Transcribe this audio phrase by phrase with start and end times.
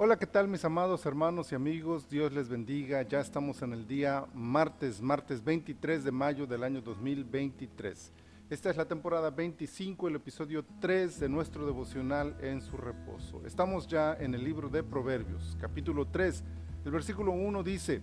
[0.00, 2.08] Hola, ¿qué tal mis amados hermanos y amigos?
[2.08, 3.02] Dios les bendiga.
[3.02, 8.12] Ya estamos en el día martes, martes 23 de mayo del año 2023.
[8.48, 13.42] Esta es la temporada 25, el episodio 3 de nuestro devocional en su reposo.
[13.44, 16.44] Estamos ya en el libro de Proverbios, capítulo 3.
[16.84, 18.00] El versículo 1 dice,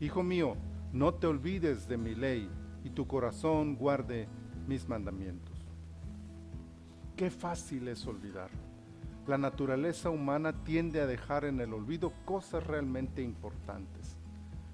[0.00, 0.54] Hijo mío,
[0.92, 2.46] no te olvides de mi ley
[2.84, 4.28] y tu corazón guarde
[4.68, 5.64] mis mandamientos.
[7.16, 8.50] Qué fácil es olvidar
[9.26, 14.16] la naturaleza humana tiende a dejar en el olvido cosas realmente importantes.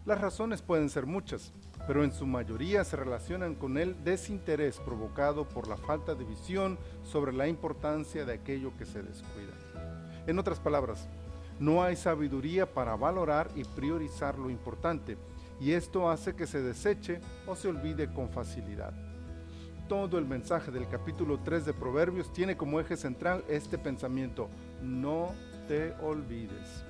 [0.06, 1.52] Las razones pueden ser muchas,
[1.86, 6.78] pero en su mayoría se relacionan con el desinterés provocado por la falta de visión
[7.02, 9.52] sobre la importancia de aquello que se descuida.
[10.26, 11.08] En otras palabras,
[11.58, 15.18] no hay sabiduría para valorar y priorizar lo importante,
[15.60, 19.07] y esto hace que se deseche o se olvide con facilidad
[19.88, 24.50] todo el mensaje del capítulo 3 de Proverbios tiene como eje central este pensamiento,
[24.82, 25.32] no
[25.66, 26.84] te olvides.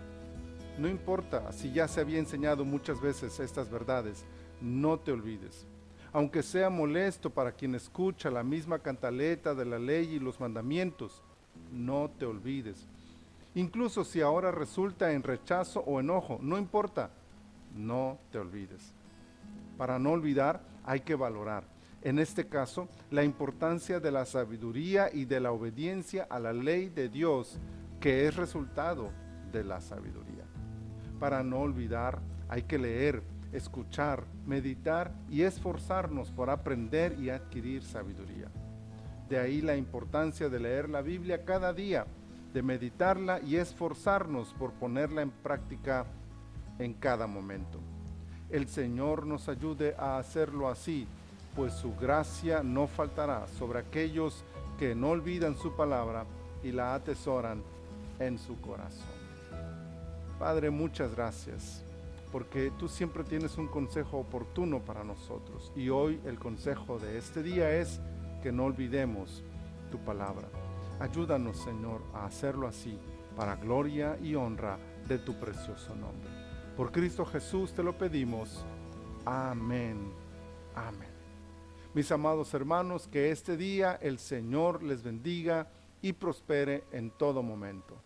[0.79, 4.25] No importa si ya se había enseñado muchas veces estas verdades,
[4.61, 5.65] no te olvides.
[6.13, 11.23] Aunque sea molesto para quien escucha la misma cantaleta de la ley y los mandamientos,
[11.71, 12.89] no te olvides.
[13.55, 17.11] Incluso si ahora resulta en rechazo o enojo, no importa,
[17.77, 18.93] no te olvides.
[19.77, 25.25] Para no olvidar hay que valorar en este caso, la importancia de la sabiduría y
[25.25, 27.59] de la obediencia a la ley de Dios,
[28.01, 29.11] que es resultado
[29.51, 30.45] de la sabiduría.
[31.19, 38.49] Para no olvidar, hay que leer, escuchar, meditar y esforzarnos por aprender y adquirir sabiduría.
[39.29, 42.07] De ahí la importancia de leer la Biblia cada día,
[42.55, 46.07] de meditarla y esforzarnos por ponerla en práctica
[46.79, 47.81] en cada momento.
[48.51, 51.07] El Señor nos ayude a hacerlo así
[51.59, 54.45] pues su gracia no faltará sobre aquellos
[54.79, 56.25] que no olvidan su palabra
[56.63, 57.65] y la atesoran
[58.21, 59.09] en su corazón.
[60.39, 61.83] Padre, muchas gracias,
[62.31, 67.43] porque tú siempre tienes un consejo oportuno para nosotros y hoy el consejo de este
[67.43, 68.01] día es
[68.41, 69.43] que no olvidemos
[69.91, 70.47] tu palabra.
[71.01, 72.97] Ayúdanos, Señor, a hacerlo así,
[73.37, 76.31] para gloria y honra de tu precioso nombre.
[76.77, 78.65] Por Cristo Jesús te lo pedimos.
[79.25, 80.13] Amén.
[80.77, 81.18] Amén.
[81.99, 85.67] Mis amados hermanos, que este día el Señor les bendiga
[86.01, 88.01] y prospere en todo momento.